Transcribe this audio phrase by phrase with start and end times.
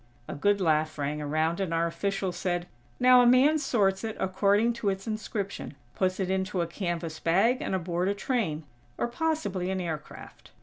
[0.27, 2.65] A good laugh rang around, and our official said:
[2.99, 7.61] "Now a man sorts it according to its inscription, puts it into a canvas bag
[7.61, 8.63] and aboard a train,
[8.97, 10.49] or possibly an aircraft.